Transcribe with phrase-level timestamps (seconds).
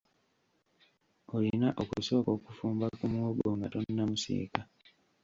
[1.35, 4.61] Olina okusooka okufumba ku muwogo nga tonnamusiika.